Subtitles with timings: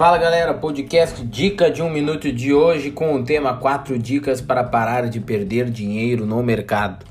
[0.00, 4.64] Fala galera, podcast Dica de um Minuto de hoje com o tema 4 dicas para
[4.64, 7.04] parar de perder dinheiro no mercado.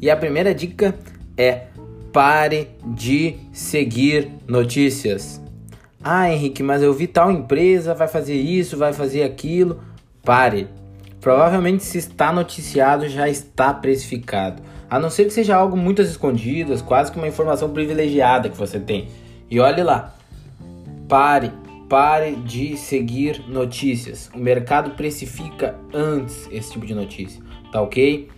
[0.00, 0.94] E a primeira dica
[1.36, 1.64] é
[2.12, 5.42] pare de seguir notícias.
[6.04, 9.80] Ah, Henrique, mas eu vi tal empresa, vai fazer isso, vai fazer aquilo.
[10.22, 10.68] Pare.
[11.20, 14.62] Provavelmente se está noticiado já está precificado.
[14.88, 18.78] A não ser que seja algo muito escondidas, quase que uma informação privilegiada que você
[18.78, 19.08] tem.
[19.50, 20.14] E olhe lá.
[21.08, 21.50] Pare,
[21.90, 24.30] pare de seguir notícias.
[24.32, 28.28] O mercado precifica antes esse tipo de notícia, tá ok?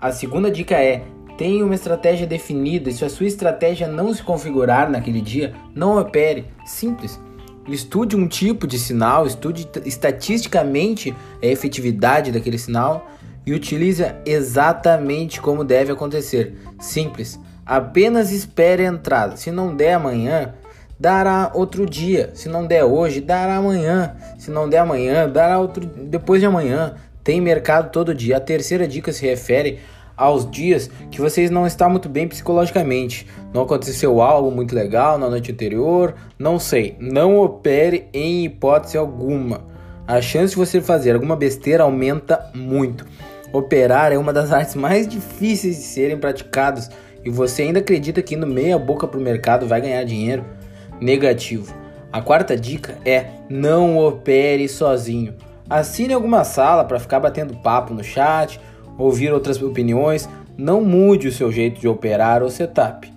[0.00, 1.02] A segunda dica é:
[1.36, 2.88] tenha uma estratégia definida.
[2.88, 6.46] E se a sua estratégia não se configurar naquele dia, não opere.
[6.64, 7.20] Simples.
[7.68, 13.08] Estude um tipo de sinal, estude estatisticamente a efetividade daquele sinal
[13.44, 16.56] e utilize exatamente como deve acontecer.
[16.80, 17.38] Simples.
[17.66, 19.36] Apenas espere a entrada.
[19.36, 20.54] Se não der amanhã,
[21.02, 22.30] dará outro dia.
[22.32, 24.14] Se não der hoje, dará amanhã.
[24.38, 26.94] Se não der amanhã, dará outro depois de amanhã.
[27.24, 28.36] Tem mercado todo dia.
[28.36, 29.80] A terceira dica se refere
[30.16, 33.26] aos dias que vocês não estão muito bem psicologicamente.
[33.52, 36.96] Não aconteceu algo muito legal na noite anterior, não sei.
[37.00, 39.64] Não opere em hipótese alguma.
[40.06, 43.04] A chance de você fazer alguma besteira aumenta muito.
[43.52, 46.88] Operar é uma das artes mais difíceis de serem praticadas
[47.24, 50.61] e você ainda acredita que indo meia boca para o mercado vai ganhar dinheiro?
[51.02, 51.74] Negativo.
[52.12, 55.34] A quarta dica é não opere sozinho.
[55.68, 58.60] Assine alguma sala para ficar batendo papo no chat
[58.96, 63.12] ouvir outras opiniões, não mude o seu jeito de operar ou setup.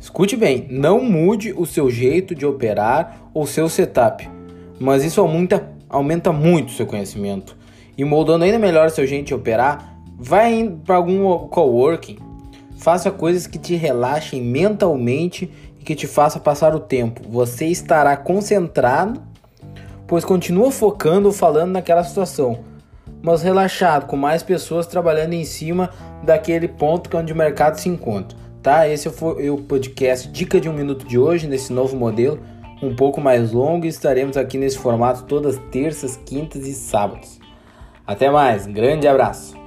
[0.00, 4.28] Escute bem, não mude o seu jeito de operar ou seu setup,
[4.78, 7.56] mas isso aumenta, aumenta muito o seu conhecimento.
[7.96, 12.18] E moldando ainda melhor seu jeito de operar, vai para algum coworking,
[12.76, 15.50] faça coisas que te relaxem mentalmente
[15.84, 17.20] que te faça passar o tempo.
[17.28, 19.22] Você estará concentrado,
[20.06, 22.74] pois continua focando ou falando naquela situação
[23.24, 25.88] mas relaxado, com mais pessoas trabalhando em cima
[26.22, 28.36] daquele ponto é onde o mercado se encontra.
[28.62, 28.86] Tá?
[28.86, 32.38] Esse foi o podcast Dica de um Minuto de hoje, nesse novo modelo,
[32.82, 37.40] um pouco mais longo, e estaremos aqui nesse formato todas terças, quintas e sábados.
[38.06, 39.63] Até mais, grande abraço!